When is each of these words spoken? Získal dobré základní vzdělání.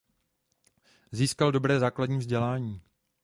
Získal 1.11 1.51
dobré 1.51 1.79
základní 1.79 2.17
vzdělání. 2.17 2.81